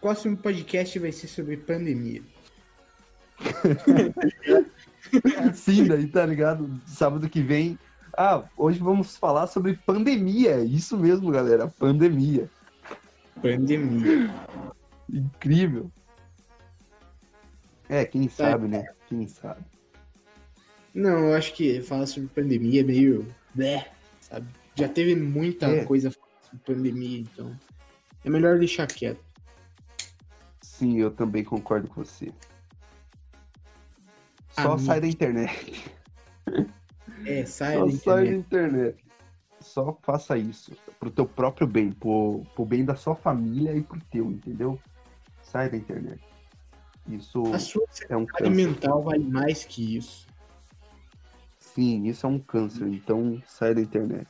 [0.00, 2.22] próximo podcast vai ser sobre pandemia.
[5.54, 6.80] Sim, daí tá ligado?
[6.86, 7.78] Sábado que vem.
[8.16, 10.62] Ah, hoje vamos falar sobre pandemia.
[10.64, 11.68] Isso mesmo, galera.
[11.68, 12.50] Pandemia.
[13.42, 14.30] Pandemia.
[15.08, 15.90] Incrível.
[17.88, 18.86] É, quem sabe, né?
[19.08, 19.64] Quem sabe.
[20.94, 23.26] Não, eu acho que falar sobre pandemia é meio.
[23.54, 23.90] Blé,
[24.20, 24.46] sabe?
[24.76, 25.84] Já teve muita É.
[25.84, 27.56] coisa sobre pandemia, então.
[28.24, 29.20] É melhor deixar quieto.
[30.62, 32.32] Sim, eu também concordo com você.
[34.50, 34.78] Só Amigo.
[34.80, 35.84] sai da internet.
[37.26, 39.04] É, sai Só da sai da internet.
[39.60, 44.00] Só faça isso pro teu próprio bem, pro, pro bem da sua família e pro
[44.10, 44.78] teu, entendeu?
[45.42, 46.20] Sai da internet.
[47.08, 48.50] Isso A sua é um câncer.
[48.50, 50.26] mental vale mais que isso.
[51.58, 54.28] Sim, isso é um câncer, então sai da internet.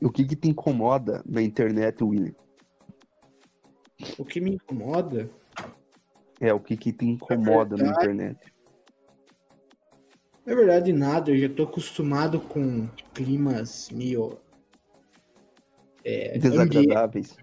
[0.00, 2.34] O que que te incomoda na internet, William?
[4.18, 5.30] O que me incomoda
[6.40, 8.52] É, o que que te incomoda na verdade, internet?
[10.46, 14.38] Na verdade, nada, eu já tô acostumado com climas meio.
[16.04, 17.36] É, ambiente, Desagradáveis.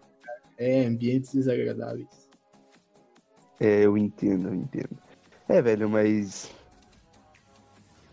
[0.57, 2.29] é, ambientes desagradáveis.
[3.59, 4.97] É, eu entendo, eu entendo.
[5.49, 6.49] É, velho, mas.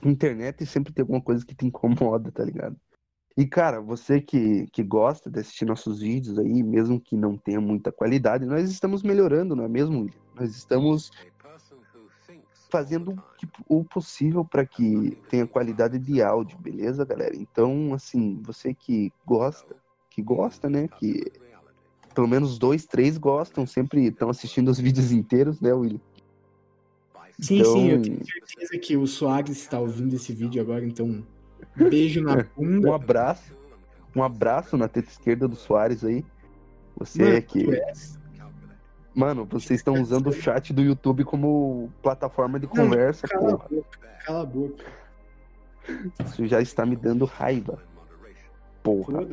[0.02, 2.76] Internet sempre tem alguma coisa que te incomoda, tá ligado?
[3.36, 7.60] E, cara, você que, que gosta de assistir nossos vídeos aí, mesmo que não tenha
[7.60, 10.20] muita qualidade, nós estamos melhorando, não é mesmo, William?
[10.34, 11.12] Nós estamos
[12.70, 13.20] fazendo
[13.68, 17.34] o possível para que tenha qualidade de áudio, beleza, galera?
[17.36, 19.76] Então, assim, você que gosta,
[20.08, 20.88] que gosta, né?
[20.88, 21.24] Que
[22.14, 26.00] pelo menos dois, três gostam, sempre estão assistindo os vídeos inteiros, né, William?
[27.40, 31.24] Sim, Então- sim, eu tenho certeza que o Soares está ouvindo esse vídeo agora, então.
[31.74, 32.94] Beijo na Um bunda.
[32.94, 33.56] abraço,
[34.14, 36.24] um abraço na teta esquerda do Soares aí.
[36.98, 37.70] Você Mano, que.
[37.74, 37.92] é-
[39.20, 43.56] Mano, vocês estão usando o chat do YouTube como plataforma de Não, conversa, Cala a
[43.58, 43.68] porra.
[43.68, 44.84] boca, cala a boca.
[46.24, 47.78] Isso já está me dando raiva.
[48.82, 49.26] Porra.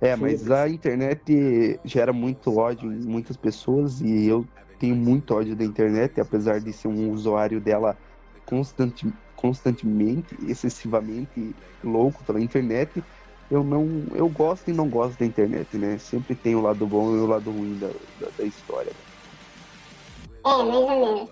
[0.00, 4.46] É, mas a internet gera muito ódio em muitas pessoas e eu
[4.78, 7.96] tenho muito ódio da internet, apesar de ser um usuário dela
[8.46, 13.02] constante, constantemente, excessivamente louco pela internet.
[13.52, 15.98] Eu não, eu gosto e não gosto da internet, né?
[15.98, 17.88] Sempre tem o lado bom e o lado ruim da,
[18.18, 18.90] da, da história.
[20.42, 21.30] É, mais ou menos.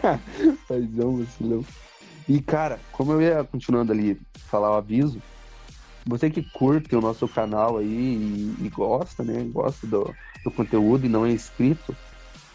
[0.66, 1.62] Paizão, vacilão.
[2.26, 5.20] E, cara, como eu ia continuando ali falar o aviso,
[6.06, 9.46] você que curte o nosso canal aí e, e gosta, né?
[9.52, 11.94] Gosta do, do conteúdo e não é inscrito,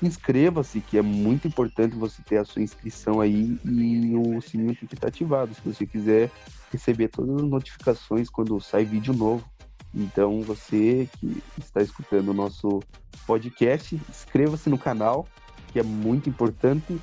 [0.01, 4.87] inscreva-se, que é muito importante você ter a sua inscrição aí e o sininho tem
[4.87, 6.31] que estar ativado, se você quiser
[6.71, 9.45] receber todas as notificações quando sai vídeo novo.
[9.93, 12.81] Então, você que está escutando o nosso
[13.27, 15.27] podcast, inscreva-se no canal,
[15.71, 16.99] que é muito importante.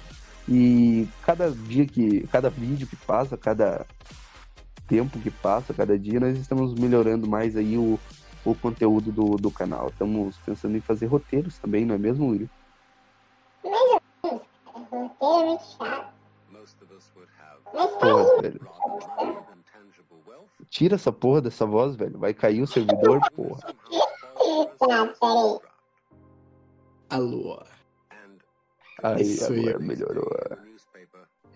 [0.48, 3.84] E cada dia que, cada vídeo que passa, cada
[4.86, 8.00] tempo que passa, cada dia, nós estamos melhorando mais aí o,
[8.42, 9.88] o conteúdo do, do canal.
[9.88, 12.48] Estamos pensando em fazer roteiros também, não é mesmo, William?
[15.28, 16.12] Roteiro é muito chato.
[16.50, 18.60] Mas tá Porra, velho.
[20.70, 22.18] Tira essa porra dessa voz, velho.
[22.18, 23.60] Vai cair o servidor, porra.
[24.78, 25.60] Tá, peraí.
[27.10, 27.62] Alô.
[29.02, 30.30] Aí, Isso agora melhorou.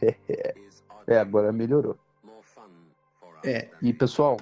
[1.06, 1.98] É, agora melhorou.
[3.44, 3.68] É.
[3.82, 4.36] E, pessoal,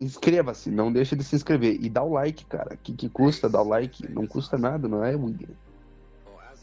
[0.00, 1.76] inscreva-se, não deixa de se inscrever.
[1.80, 2.74] E dá o like, cara.
[2.74, 4.08] O que, que custa dar o like?
[4.12, 5.48] Não custa nada, não é, William?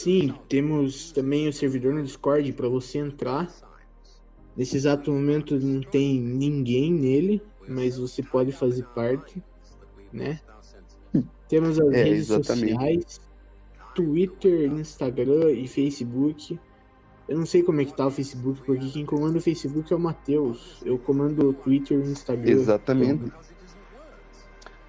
[0.03, 3.47] Sim, temos também o servidor no Discord para você entrar.
[4.57, 9.41] Nesse exato momento não tem ninguém nele, mas você pode fazer parte,
[10.11, 10.39] né?
[11.47, 12.71] Temos as É, redes exatamente.
[12.71, 13.21] sociais,
[13.93, 16.59] Twitter, Instagram e Facebook.
[17.27, 19.95] Eu não sei como é que tá o Facebook, porque quem comanda o Facebook é
[19.95, 20.81] o Matheus.
[20.83, 22.51] Eu comando o Twitter e o Instagram.
[22.51, 23.31] Exatamente.
[23.31, 23.50] A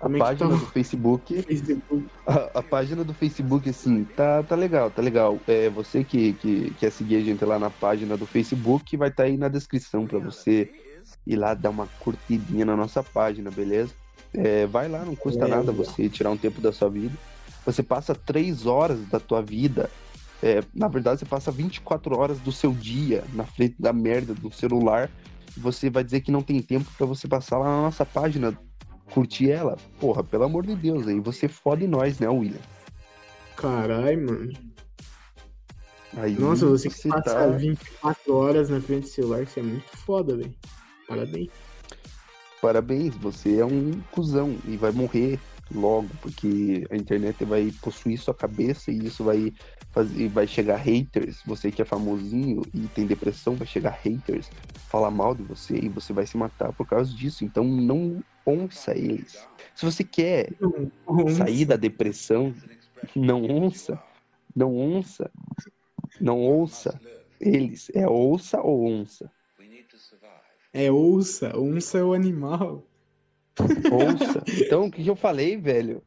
[0.03, 2.07] Como é que página tá do Facebook Facebook?
[2.27, 5.39] A, a página do Facebook, assim, tá, tá legal, tá legal.
[5.47, 9.23] É, você que, que quer seguir a gente lá na página do Facebook, vai estar
[9.25, 10.69] aí na descrição pra você
[11.25, 13.93] ir lá dar uma curtidinha na nossa página, beleza?
[14.35, 15.57] É, vai lá, não custa Beleza.
[15.57, 17.17] nada você tirar um tempo da sua vida.
[17.65, 19.89] Você passa três horas da tua vida.
[20.43, 24.51] é, na verdade, você passa 24 horas do seu dia na frente da merda do
[24.51, 25.09] celular.
[25.57, 28.59] E você vai dizer que não tem tempo pra você passar lá na nossa página,
[29.13, 29.77] curtir ela.
[30.01, 32.61] Porra, pelo amor de Deus, aí você fode nós, né, William?
[33.57, 34.53] Carai, mano.
[36.17, 39.97] Aí Nossa, você que passa tá- 24 horas na frente do celular, isso é muito
[39.97, 40.55] foda, velho.
[41.09, 41.49] Parabéns.
[42.61, 45.39] Parabéns, você é um cuzão e vai morrer
[45.75, 49.53] logo, porque a internet vai possuir sua cabeça e isso vai
[49.91, 54.49] fazer, vai chegar haters, você que é famosinho e tem depressão, vai chegar haters,
[54.91, 57.45] falar mal de você e você vai se matar por causa disso.
[57.45, 59.47] Então não ouça eles.
[59.75, 60.53] Se você quer
[61.37, 62.55] sair da depressão,
[63.15, 64.03] não ouça,
[64.55, 65.31] não ouça,
[66.21, 67.01] não ouça
[67.41, 67.91] eles.
[67.95, 69.31] É ouça ou onça?
[70.73, 71.57] É onça.
[71.57, 72.87] Onça é o animal.
[73.59, 74.43] Ouça.
[74.65, 76.03] Então, o que eu falei, velho?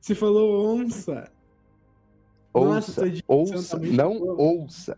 [0.00, 1.30] Você falou onça.
[2.52, 4.40] Ouça, ouça, não boa.
[4.40, 4.96] ouça.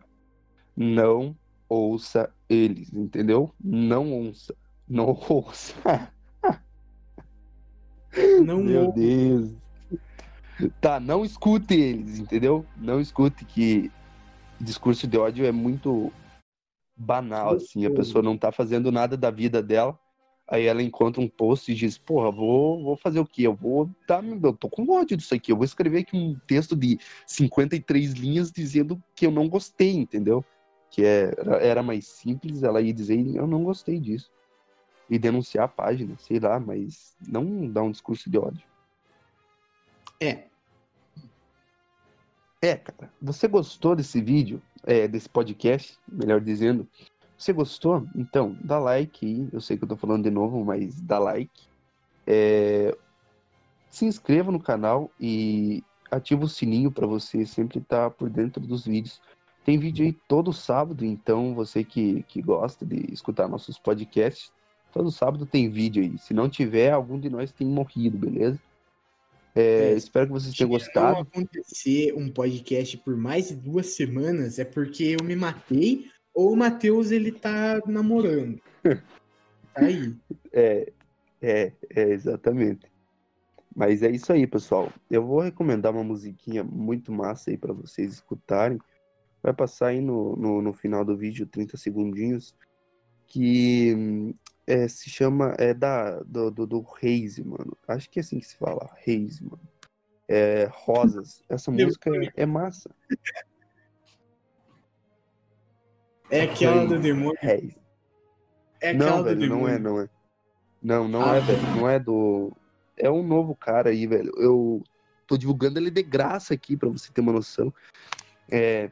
[0.75, 1.35] Não
[1.67, 3.53] ouça eles, entendeu?
[3.59, 4.55] Não ouça.
[4.87, 5.73] Não ouça.
[8.43, 8.99] Não Meu ouve.
[8.99, 9.51] Deus.
[10.79, 12.65] Tá, não escute eles, entendeu?
[12.77, 13.91] Não escute que
[14.59, 16.11] discurso de ódio é muito
[16.95, 17.85] banal, assim.
[17.85, 19.97] A pessoa não tá fazendo nada da vida dela.
[20.47, 23.43] Aí ela encontra um post e diz, porra, vou, vou fazer o quê?
[23.43, 25.51] Eu vou dar, eu tô com ódio disso aqui.
[25.51, 30.43] Eu vou escrever aqui um texto de 53 linhas dizendo que eu não gostei, entendeu?
[30.89, 34.29] Que é- era, era mais simples ela ia dizer, eu não gostei disso.
[35.11, 38.63] E denunciar a página, sei lá, mas não dar um discurso de ódio.
[40.19, 40.45] É.
[42.61, 46.87] É, cara, você gostou desse vídeo, é, desse podcast, melhor dizendo?
[47.37, 48.07] Você gostou?
[48.15, 49.49] Então, dá like aí.
[49.51, 51.67] Eu sei que eu tô falando de novo, mas dá like.
[52.25, 52.95] É,
[53.89, 58.85] se inscreva no canal e ativa o sininho para você sempre estar por dentro dos
[58.85, 59.19] vídeos.
[59.65, 64.51] Tem vídeo aí todo sábado, então você que, que gosta de escutar nossos podcasts,
[64.91, 66.17] todo sábado tem vídeo aí.
[66.17, 68.59] Se não tiver, algum de nós tem morrido, beleza?
[69.55, 71.19] É, É, espero que vocês tenham Se não gostado.
[71.19, 76.57] acontecer um podcast por mais de duas semanas, é porque eu me matei ou o
[76.57, 78.61] Matheus ele tá namorando.
[79.73, 80.13] Tá aí.
[80.51, 80.91] É,
[81.41, 82.91] é, é, exatamente.
[83.73, 84.91] Mas é isso aí, pessoal.
[85.09, 88.77] Eu vou recomendar uma musiquinha muito massa aí para vocês escutarem.
[89.41, 92.53] Vai passar aí no, no, no final do vídeo, 30 segundinhos,
[93.27, 94.33] que hum,
[94.67, 97.77] é, se chama, é da, do, do, do Reis, mano.
[97.87, 99.61] Acho que é assim que se fala, Reis, mano.
[100.27, 101.43] É, Rosas.
[101.49, 102.89] Essa música é, é massa.
[106.29, 107.37] É aquela do demônio.
[107.41, 107.75] Reis.
[108.79, 109.63] É aquela Não, do velho, demônio.
[109.63, 110.09] não é, não é.
[110.81, 111.35] Não, não Ah.
[111.35, 111.61] é, velho.
[111.75, 112.55] Não é do.
[112.97, 114.31] É um novo cara aí, velho.
[114.37, 114.81] Eu
[115.27, 117.73] tô divulgando ele de graça aqui, pra você ter uma noção.
[118.49, 118.89] É...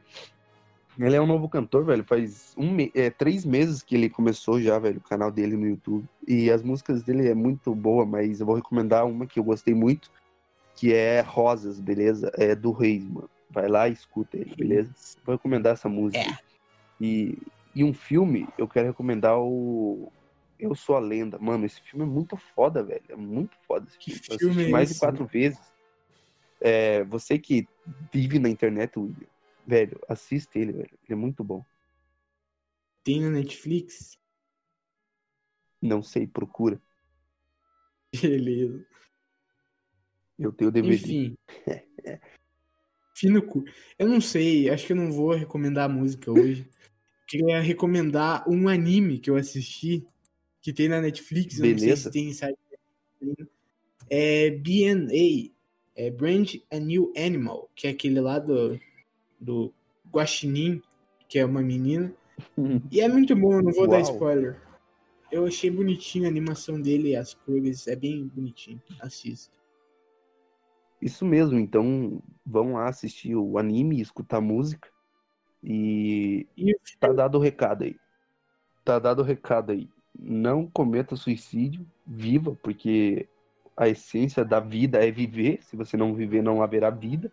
[1.06, 2.04] Ele é um novo cantor, velho.
[2.04, 2.92] Faz um me...
[2.94, 6.06] é, três meses que ele começou já, velho, o canal dele no YouTube.
[6.28, 9.74] E as músicas dele é muito boa, mas eu vou recomendar uma que eu gostei
[9.74, 10.10] muito,
[10.76, 12.30] que é Rosas, beleza?
[12.34, 13.30] É do Reis, mano.
[13.48, 14.90] Vai lá e escuta ele, beleza?
[15.24, 16.22] Vou recomendar essa música.
[16.22, 16.38] É.
[17.00, 17.38] E,
[17.74, 20.12] e um filme, eu quero recomendar o
[20.58, 21.38] Eu Sou a Lenda.
[21.38, 23.02] Mano, esse filme é muito foda, velho.
[23.08, 24.26] É muito foda esse Que filme.
[24.30, 25.00] Eu filme assisti é mais de esse?
[25.00, 25.58] quatro vezes.
[26.60, 27.66] É, você que
[28.12, 29.26] vive na internet, William,
[29.70, 30.98] velho, assiste ele, velho.
[31.04, 31.64] Ele é muito bom.
[33.04, 34.18] Tem na Netflix?
[35.80, 36.82] Não sei, procura.
[38.20, 38.84] Beleza.
[40.36, 40.94] Eu tenho o DVD.
[40.96, 41.38] Enfim.
[43.16, 43.64] Fino cu.
[43.98, 46.68] Eu não sei, acho que eu não vou recomendar a música hoje.
[47.28, 50.04] Queria recomendar um anime que eu assisti,
[50.60, 52.02] que tem na Netflix, eu não sei Beleza.
[52.02, 52.58] se tem em site.
[54.08, 55.52] É BNA,
[55.94, 58.80] é Brand a New Animal, que é aquele lá do,
[59.40, 59.72] do
[60.12, 60.82] Guaxinim,
[61.28, 62.12] que é uma menina.
[62.90, 64.12] E é muito bom, eu não vou dar Uau.
[64.12, 64.60] spoiler.
[65.30, 68.82] Eu achei bonitinho a animação dele, as cores, é bem bonitinho.
[69.00, 69.56] Assista.
[71.00, 74.88] Isso mesmo, então vão lá assistir o anime e escutar a música.
[75.62, 77.96] E E tá dado o recado aí.
[78.84, 79.88] Tá dado o recado aí.
[80.18, 83.28] Não cometa suicídio, viva, porque
[83.76, 85.62] a essência da vida é viver.
[85.62, 87.32] Se você não viver, não haverá vida.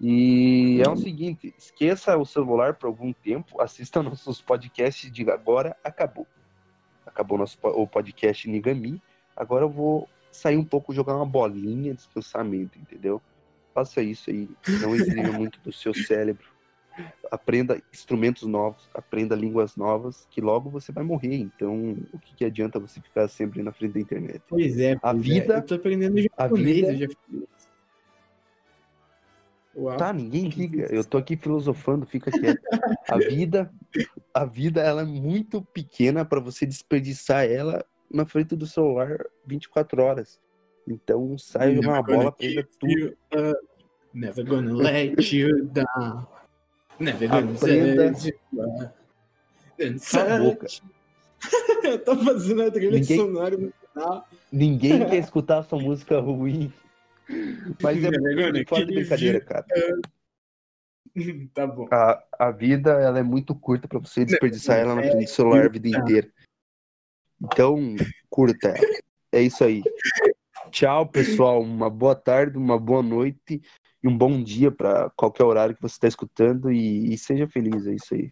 [0.00, 5.76] E é o seguinte, esqueça o celular por algum tempo, assista nossos podcasts de agora
[5.84, 6.26] acabou.
[7.04, 9.02] Acabou nosso o podcast Nigami.
[9.36, 13.20] Agora eu vou sair um pouco, jogar uma bolinha de descansamento, entendeu?
[13.74, 14.48] Faça isso aí,
[14.80, 16.46] não exija muito do seu cérebro.
[17.30, 21.36] Aprenda instrumentos novos, aprenda línguas novas, que logo você vai morrer.
[21.36, 24.42] Então, o que, que adianta você ficar sempre na frente da internet?
[24.48, 25.18] Pois é, A pois é.
[25.20, 27.06] vida- Eu tô aprendendo a japonês, vida- eu já.
[29.80, 29.96] Uau.
[29.96, 30.86] Tá, ninguém liga.
[30.94, 32.60] Eu tô aqui filosofando, fica quieto.
[33.08, 33.72] A vida,
[34.34, 39.16] a vida ela é muito pequena para você desperdiçar ela na frente do celular
[39.46, 40.38] 24 horas.
[40.86, 43.16] Então, sai uma Never gonna bola, give tudo.
[44.12, 46.26] Never gonna let you down.
[46.98, 48.90] Never gonna Aprenda- let you down.
[51.82, 54.28] Eu tô fazendo a trilha Ninguém- sonora no final.
[54.52, 56.70] Ninguém quer escutar sua música ruim.
[57.82, 59.66] Mas é gonna fora de brincadeira, cara.
[61.52, 61.88] Tá bom.
[61.90, 65.66] A, a vida ela é muito curta para você desperdiçar ela na frente do celular
[65.66, 66.30] a vida inteira.
[67.42, 67.96] Então,
[68.28, 69.00] curta ela.
[69.32, 69.82] É isso aí.
[70.70, 71.60] Tchau, pessoal.
[71.62, 73.60] Uma boa tarde, uma boa noite
[74.02, 77.86] e um bom dia para qualquer horário que você está escutando e, e seja feliz.
[77.86, 78.30] É isso aí.